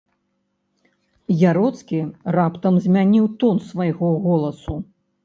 [1.49, 1.99] Яроцкі
[2.37, 4.75] раптам змяніў тон свайго голасу.